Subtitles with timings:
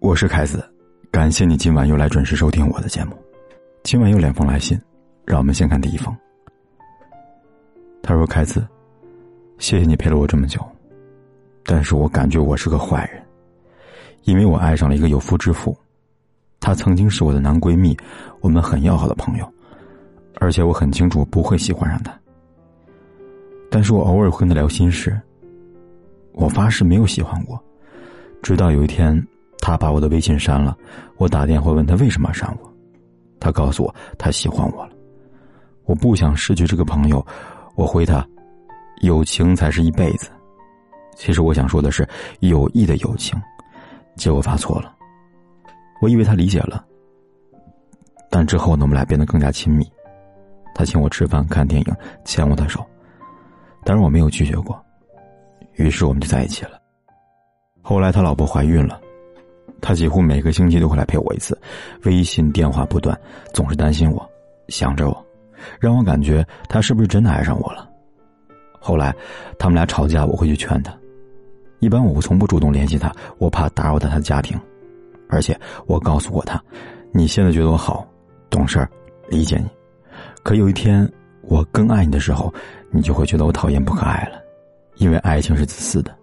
[0.00, 0.64] 我是凯子，
[1.10, 3.16] 感谢你今晚又来准时收听我的节目。
[3.82, 4.80] 今晚有两封来信，
[5.26, 6.16] 让我们先看第一封。
[8.00, 8.64] 他说：“凯子，
[9.58, 10.60] 谢谢你陪了我这么久，
[11.64, 13.20] 但是我感觉我是个坏人，
[14.22, 15.76] 因为我爱上了一个有夫之妇，
[16.60, 17.96] 她曾经是我的男闺蜜，
[18.40, 19.52] 我们很要好的朋友，
[20.36, 22.16] 而且我很清楚不会喜欢上她。
[23.68, 25.20] 但是我偶尔会跟她聊心事，
[26.34, 27.60] 我发誓没有喜欢过。”
[28.40, 29.20] 直到有一天，
[29.60, 30.76] 他把我的微信删了，
[31.16, 32.72] 我打电话问他为什么要删我，
[33.40, 34.92] 他告诉我他喜欢我了。
[35.84, 37.24] 我不想失去这个朋友，
[37.74, 38.26] 我回他，
[39.00, 40.30] 友情才是一辈子。
[41.16, 42.08] 其实我想说的是
[42.40, 43.40] 友谊的友情，
[44.16, 44.94] 结果发错了。
[46.00, 46.84] 我以为他理解了，
[48.30, 49.84] 但之后呢，我们俩变得更加亲密。
[50.74, 52.86] 他请我吃饭、看电影、牵我的手，
[53.84, 54.80] 当然我没有拒绝过。
[55.74, 56.80] 于是我们就在一起了。
[57.82, 59.00] 后来他老婆怀孕了，
[59.80, 61.58] 他几乎每个星期都会来陪我一次，
[62.04, 63.18] 微信电话不断，
[63.52, 64.28] 总是担心我，
[64.68, 65.26] 想着我，
[65.78, 67.88] 让我感觉他是不是真的爱上我了。
[68.80, 69.14] 后来
[69.58, 70.92] 他们俩吵架，我会去劝他。
[71.80, 74.58] 一般我从不主动联系他，我怕打扰到他的家庭，
[75.28, 76.60] 而且我告诉过他，
[77.12, 78.06] 你现在觉得我好，
[78.50, 78.84] 懂事
[79.28, 79.68] 理解你，
[80.42, 81.08] 可有一天
[81.42, 82.52] 我更爱你的时候，
[82.90, 84.40] 你就会觉得我讨厌不可爱了，
[84.96, 86.17] 因为爱情是自私的。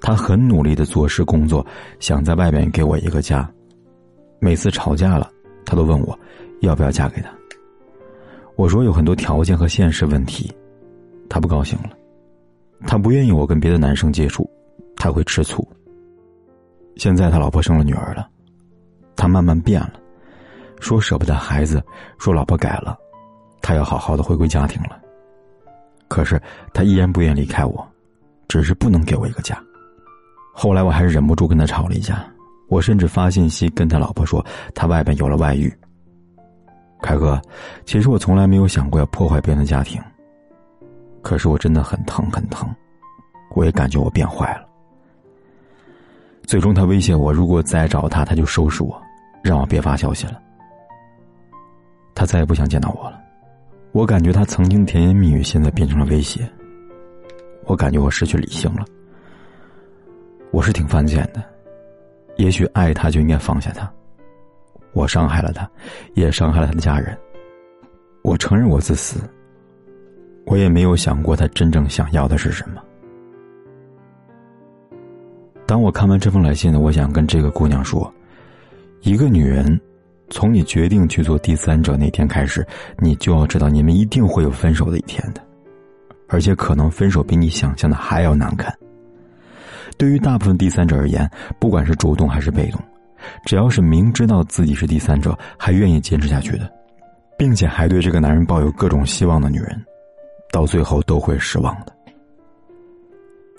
[0.00, 1.64] 他很努力的做事工作，
[1.98, 3.48] 想在外面给我一个家。
[4.38, 5.30] 每次吵架了，
[5.64, 6.18] 他都问我，
[6.60, 7.30] 要不要嫁给他。
[8.56, 10.52] 我说有很多条件和现实问题，
[11.28, 11.90] 他不高兴了。
[12.86, 14.48] 他不愿意我跟别的男生接触，
[14.96, 15.66] 他会吃醋。
[16.96, 18.26] 现在他老婆生了女儿了，
[19.16, 19.92] 他慢慢变了，
[20.80, 21.82] 说舍不得孩子，
[22.18, 22.98] 说老婆改了，
[23.60, 24.98] 他要好好的回归家庭了。
[26.08, 26.40] 可是
[26.72, 27.86] 他依然不愿离开我，
[28.48, 29.62] 只是不能给我一个家。
[30.52, 32.24] 后来我还是忍不住跟他吵了一架，
[32.68, 34.44] 我甚至发信息跟他老婆说
[34.74, 35.72] 他外边有了外遇。
[37.02, 37.40] 凯哥，
[37.86, 39.98] 其实我从来没有想过要破坏别人的家庭，
[41.22, 42.68] 可是我真的很疼很疼，
[43.54, 44.66] 我也感觉我变坏了。
[46.42, 49.00] 最终他威胁我，如果再找他，他就收拾我，
[49.42, 50.38] 让我别发消息了。
[52.14, 53.18] 他再也不想见到我了，
[53.92, 56.46] 我感觉他曾经甜言蜜语现在变成了威胁，
[57.64, 58.84] 我感觉我失去理性了。
[60.52, 61.42] 我是挺犯贱的，
[62.36, 63.90] 也许爱他就应该放下他。
[64.92, 65.68] 我伤害了他，
[66.14, 67.16] 也伤害了他的家人。
[68.22, 69.20] 我承认我自私，
[70.46, 72.82] 我也没有想过他真正想要的是什么。
[75.66, 78.12] 当我看完这封来信呢，我想跟这个姑娘说：，
[79.02, 79.80] 一个女人，
[80.28, 82.66] 从你决定去做第三者那天开始，
[82.98, 85.40] 你就要知道你们一定会有分手的一天的，
[86.28, 88.76] 而且可能分手比你想象的还要难看。
[90.00, 92.80] 对于大部分第三者而言，不管是主动还是被动，
[93.44, 96.72] 只要是明知道自己是第三者还愿意坚持下去的，
[97.36, 99.78] 并且还对这个男人抱有各种希望的女人，
[100.50, 101.94] 到最后都会失望的。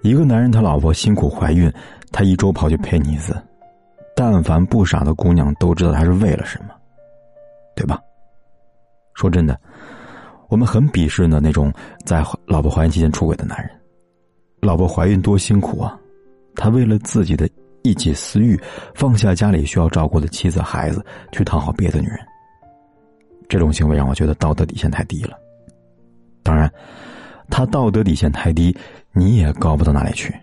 [0.01, 1.71] 一个男人他老婆辛苦怀孕，
[2.11, 3.39] 他一周跑去陪你一次，
[4.15, 6.73] 但凡不傻的姑娘都知道他是为了什么，
[7.75, 8.01] 对吧？
[9.13, 9.55] 说真的，
[10.49, 11.71] 我们很鄙视呢那种
[12.03, 13.69] 在老婆怀孕期间出轨的男人，
[14.59, 15.95] 老婆怀孕多辛苦啊！
[16.55, 17.49] 他为了自己的
[17.83, 18.59] 一己私欲，
[18.93, 22.19] 放下家里需要照顾的妻子孩子，去讨好别的女人。
[23.49, 25.37] 这种行为让我觉得道德底线太低了。
[26.43, 26.71] 当然，
[27.49, 28.75] 他道德底线太低，
[29.13, 30.33] 你也高不到哪里去。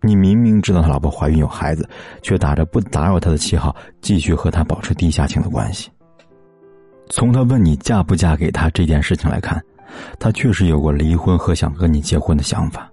[0.00, 1.88] 你明明知道他老婆怀孕有孩子，
[2.22, 5.90] 却打着不打扰他的旗号，继续和他保持地下情的关系。
[7.10, 9.62] 从他问你嫁不嫁给他这件事情来看，
[10.18, 12.90] 他确实有过离婚和想和你结婚的想法。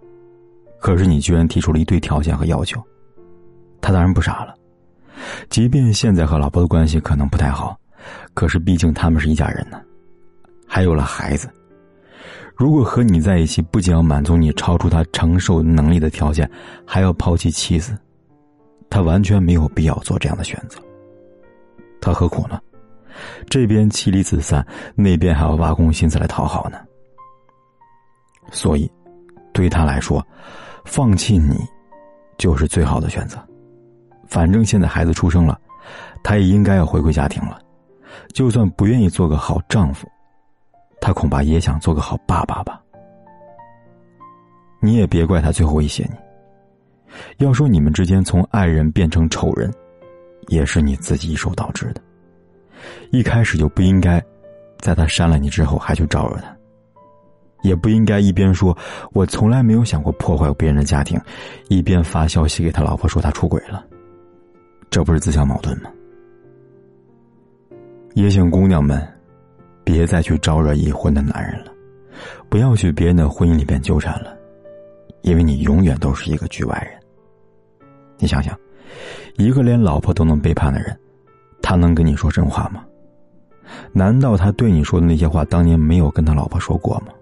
[0.82, 2.82] 可是你居然提出了一堆条件和要求，
[3.80, 4.56] 他当然不傻了。
[5.48, 7.80] 即便现在和老婆的关系可能不太好，
[8.34, 9.80] 可是毕竟他们是一家人呢，
[10.68, 11.48] 还有了孩子。
[12.56, 16.50] 如果和你在一起，不仅要满足你超出他承受能力的条件，
[16.86, 17.96] 还要抛弃妻子，
[18.90, 20.82] 他完全没有必要做这样的选择。
[22.02, 22.60] 他何苦呢？
[23.48, 26.80] 这边妻离子散，那边还要挖空心思来讨好呢。
[28.52, 28.92] 所以，
[29.54, 30.26] 对他来说。
[30.86, 31.58] 放弃你，
[32.38, 33.38] 就是最好的选择。
[34.28, 35.60] 反正现在孩子出生了，
[36.24, 37.60] 他也应该要回归家庭了。
[38.34, 40.08] 就算不愿意做个好丈夫，
[41.00, 42.82] 他恐怕也想做个好爸爸吧。
[44.80, 47.46] 你也别怪他最后威胁你。
[47.46, 49.72] 要说你们之间从爱人变成仇人，
[50.48, 52.02] 也是你自己一手导致的。
[53.12, 54.24] 一开始就不应该，
[54.80, 56.56] 在他删了你之后还去招惹他，
[57.62, 58.78] 也不应该一边说
[59.14, 61.20] “我从来没有想过破坏别人的家庭”，
[61.70, 63.86] 一边发消息给他老婆说他出轨了，
[64.90, 65.90] 这不是自相矛盾吗？
[68.14, 69.02] 也请姑娘们，
[69.84, 71.72] 别再去招惹已婚的男人了，
[72.50, 74.36] 不要去别人的婚姻里边纠缠了，
[75.22, 77.00] 因为你永远都是一个局外人。
[78.18, 78.58] 你想想，
[79.38, 80.98] 一个连老婆都能背叛的人，
[81.62, 82.84] 他能跟你说真话吗？
[83.94, 87.14] 难道他对你说的那些话当年没有跟他老婆说过吗？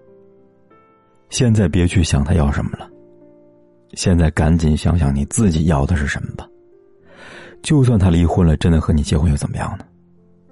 [1.30, 2.90] 现在别去想他要什么了，
[3.94, 6.46] 现在赶紧想想你自己要的是什么吧。
[7.62, 9.84] 就算他离婚了，真的和你结婚又怎么样呢？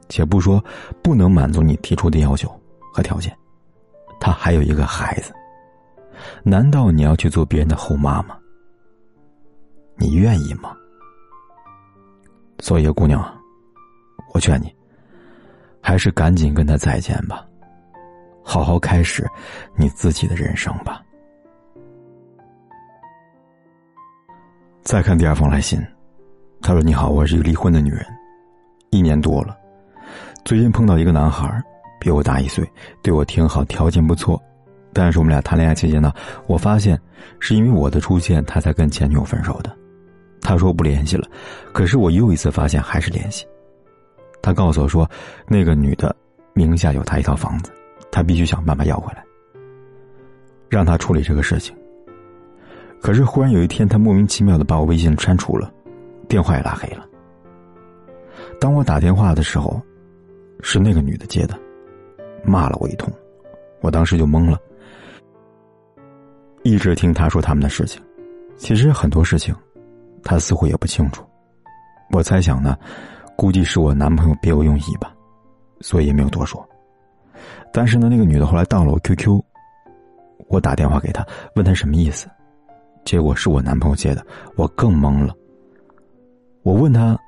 [0.09, 0.65] 且不说
[1.03, 2.49] 不能满足你提出的要求
[2.93, 3.37] 和条件，
[4.21, 5.33] 他还有一个孩子，
[6.43, 8.39] 难道你要去做别人的后妈吗？
[9.97, 10.75] 你愿意吗？
[12.61, 13.23] 所以，姑娘，
[14.33, 14.75] 我劝你，
[15.81, 17.48] 还是赶紧跟他再见吧，
[18.49, 19.29] 好好开始
[19.77, 21.03] 你自己的人生吧。
[24.83, 25.79] 再看第二封来信，
[26.63, 28.03] 他说：“你好，我是一个离婚的女人，
[28.89, 29.55] 一年多了。”
[30.47, 31.63] 最近碰到一个男孩，
[32.01, 32.67] 比我大一岁，
[33.03, 34.43] 对我挺好，条件不错。
[34.95, 36.11] 但是我们俩谈恋爱期间呢，
[36.47, 36.99] 我发现
[37.39, 39.77] 是因为我的出现，他才跟前女友分手的。
[40.41, 41.29] 他说不联系了，
[41.71, 43.47] 可是我又一次发现还是联系。
[44.41, 45.07] 他告诉我说，
[45.47, 46.17] 那个女的
[46.55, 47.71] 名下有他一套房子，
[48.19, 49.25] 他必须想办法要回来，
[50.69, 51.73] 让他处理这个事情。
[53.01, 55.73] 可是忽然有一天，他莫名其妙的把我微信删除了，
[56.29, 57.07] 电话也拉黑了。
[58.61, 59.81] 当我打电话的时候。
[60.61, 61.57] 是那个女的接的，
[62.45, 63.09] 骂了我一通，
[63.81, 64.59] 我当时就懵了。
[66.65, 68.03] 一直听他说他们的事情，
[68.57, 69.55] 其实很多事情，
[70.25, 71.25] 他似乎也不清楚。
[72.11, 72.77] 我猜想呢，
[73.37, 75.15] 估计是我男朋友别有用意吧，
[75.81, 76.69] 所以也没有多说。
[77.73, 79.41] 但是呢，那个女的后来到了我 QQ，
[80.49, 82.29] 我打电话给她，问她什么意思，
[83.05, 84.25] 结果是我男朋友接的，
[84.57, 85.35] 我更懵了。
[86.63, 87.19] 我问他，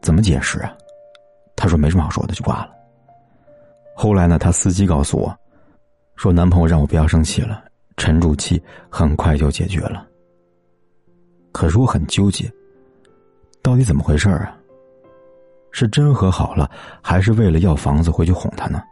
[0.00, 0.72] 怎么解释啊？
[1.56, 2.70] 他说没什么好说的，就挂了。
[3.94, 5.36] 后来呢，他司机告诉我，
[6.16, 7.64] 说男朋友让我不要生气了，
[7.96, 10.06] 沉住气，很快就解决了。
[11.52, 12.50] 可是我很纠结，
[13.62, 14.56] 到底怎么回事啊？
[15.70, 16.70] 是真和好了，
[17.02, 18.82] 还是为了要房子回去哄他呢？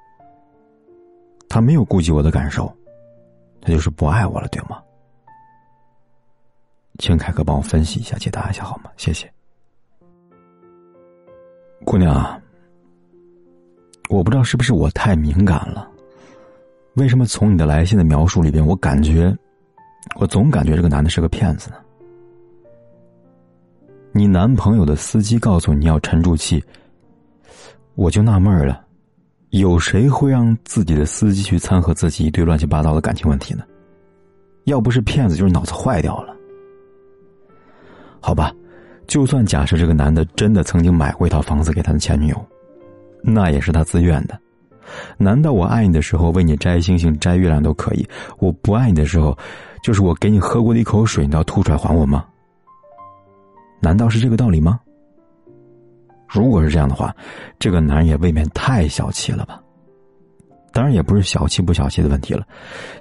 [1.53, 2.75] 他没有顾及我的感受，
[3.61, 4.83] 他就是不爱我了，对吗？
[6.99, 8.91] 请凯哥帮我分析一下，解答一下好吗？
[8.97, 9.31] 谢谢，
[11.85, 12.41] 姑娘。
[14.09, 15.87] 我不知道是不是我太敏感了，
[16.95, 19.37] 为什么从你的来信的描述里边，我感觉，
[20.17, 21.77] 我总感觉这个男的是个骗子呢？
[24.11, 26.65] 你男朋友的司机告诉你要沉住气，
[27.95, 28.83] 我就纳闷了，
[29.53, 33.63] 有谁会让自己的司机去掺和自己一堆乱七八糟的感情问题呢？
[34.65, 36.35] 要不是骗子，就是脑子坏掉了。
[38.19, 38.51] 好吧，
[39.07, 42.47] 就算假设这个男的真的曾经买过一套房子给他的前女友。
[43.23, 44.41] 那也是他自愿的，
[45.19, 48.09] 难道我爱你的时候为你摘星星摘月亮都可以？
[48.39, 49.37] 我不爱你的时候，
[49.83, 52.25] 就是我给你喝过的一口水，你要吐出来还我吗？
[53.81, 54.81] 难道是这个道理吗？
[56.33, 57.15] 如果是这样的话，
[57.59, 59.61] 这个男人也未免太小气了吧？
[60.73, 62.47] 当然也不是小气不小气的问题了，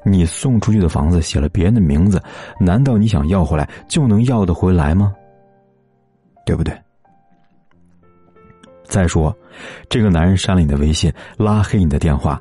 [0.03, 2.21] 你送出去的房子写了别人的名字，
[2.59, 5.15] 难道你想要回来就能要得回来吗？
[6.45, 6.77] 对不对？
[8.83, 9.33] 再说，
[9.89, 12.37] 这个男人删了你的微信，拉黑你的电话，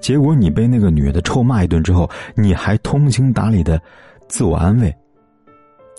[0.00, 3.78] 结果你被那个女的臭骂一顿之后，你还通情达理的
[4.26, 4.90] 自我安慰。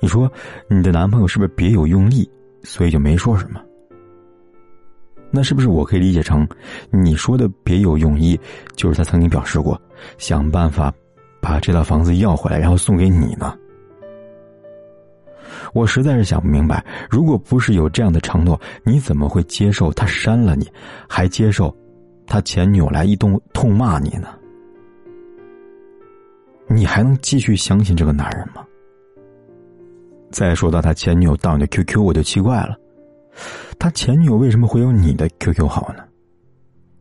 [0.01, 0.27] 你说
[0.67, 2.27] 你的男朋友是不是别有用意，
[2.63, 3.61] 所以就没说什么？
[5.35, 6.47] 那是不是我可以理解成，
[6.91, 8.39] 你说的别有用意，
[8.75, 9.81] 就是他曾经表示过
[10.19, 10.93] 想办法
[11.41, 13.57] 把这套房子要回来，然后送给你呢？
[15.73, 20.71] 我实在是想不明白，如果不是有这样的承诺，你怎么会接受他删了你，
[21.09, 21.75] 还接受
[22.27, 24.27] 他前女友来一通痛骂你呢？
[26.67, 28.63] 你还能继续相信这个男人吗？
[30.31, 32.77] 再说到他前女友盗你的 QQ，我就奇怪了，
[33.79, 36.03] 他前女友为什么会有你的 QQ 号呢？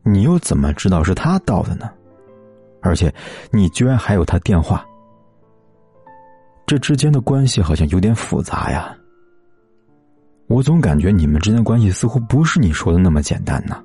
[0.03, 1.89] 你又怎么知道是他盗的呢？
[2.81, 3.13] 而且，
[3.51, 4.85] 你居然还有他电话。
[6.65, 8.95] 这之间的关系好像有点复杂呀。
[10.47, 13.81] 我总感觉你们之间的关系似乎不是你说的那么简单呢。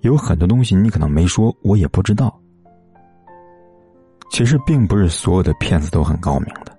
[0.00, 2.34] 有很多东西你可能没说，我也不知道。
[4.30, 6.76] 其实并不是所有的骗子都很高明的，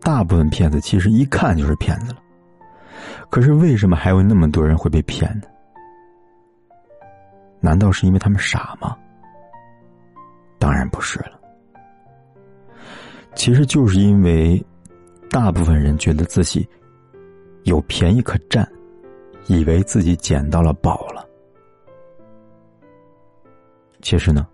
[0.00, 2.18] 大部分骗子其实一看就是骗子了。
[3.28, 5.46] 可是为什么还有那么多人会被骗呢？
[7.60, 8.96] 难道是因为他们傻吗？
[10.58, 11.38] 当然不是了。
[13.34, 14.64] 其实就是因为，
[15.30, 16.68] 大部分人觉得自己
[17.64, 18.66] 有便宜可占，
[19.46, 21.26] 以为自己捡到了宝了。
[24.02, 24.46] 其实呢？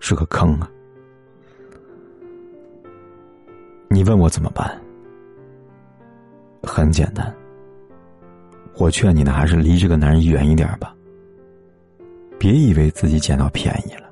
[0.00, 0.70] 是个坑啊！
[3.88, 4.80] 你问我怎么办？
[6.78, 7.34] 很简单，
[8.76, 10.94] 我劝你呢，还是离这个男人远一点吧。
[12.38, 14.08] 别以为自己捡到便宜了。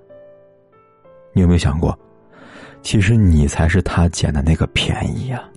[1.32, 1.96] 你有没有想过，
[2.82, 5.48] 其实你才是他捡的那个便宜呀？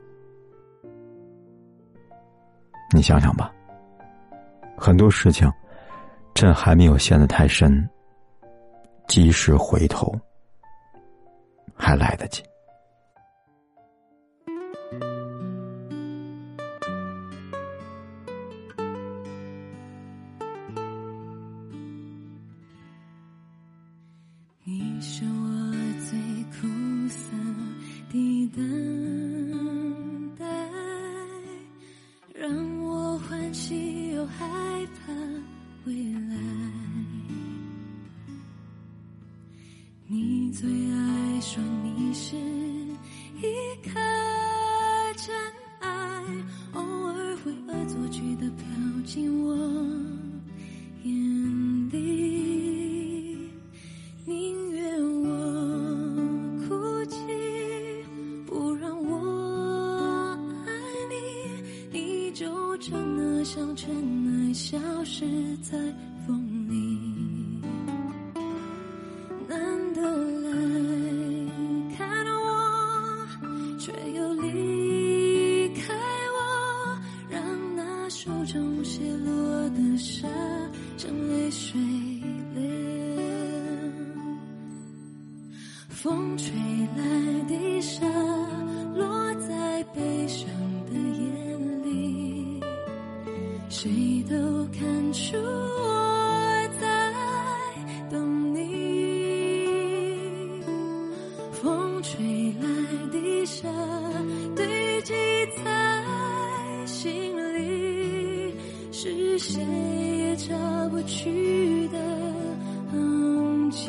[2.93, 3.51] 你想想吧，
[4.77, 5.51] 很多事情，
[6.35, 7.89] 朕还没有陷得太深，
[9.07, 10.13] 及时回头。
[11.73, 12.43] 还来得及。
[40.11, 41.39] 你最爱。
[41.39, 42.35] 说你是
[43.37, 43.43] 一
[43.87, 43.93] 颗
[45.15, 45.33] 尘
[45.81, 45.89] 埃，
[46.73, 48.65] 偶尔会恶作剧的飘
[49.05, 49.55] 进我
[51.03, 53.37] 眼里，
[54.25, 55.27] 宁愿我
[56.67, 57.17] 哭泣，
[58.45, 60.69] 不让我爱
[61.09, 61.15] 你，
[61.99, 63.95] 你就真的像尘
[64.27, 65.25] 埃，消失
[65.61, 65.77] 在
[66.27, 66.98] 风里。
[93.81, 93.89] 谁
[94.29, 94.35] 都
[94.77, 97.13] 看出我在
[98.11, 98.59] 等你
[101.53, 102.67] 风吹来
[103.09, 103.69] 的沙
[104.53, 105.13] 堆积
[105.63, 106.03] 在
[106.85, 108.53] 心里
[108.91, 111.97] 是谁也擦不去的
[112.91, 113.87] 痕迹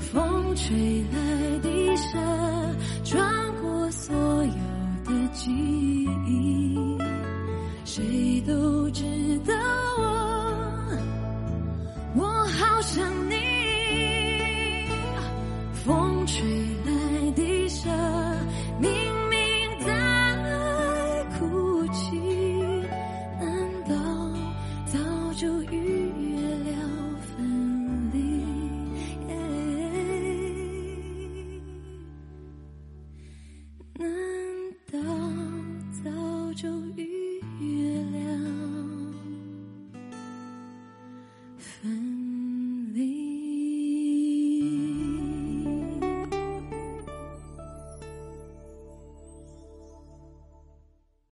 [0.00, 2.18] 风吹来的沙
[3.04, 4.52] 穿过所有
[5.04, 5.52] 的记
[6.26, 6.55] 忆。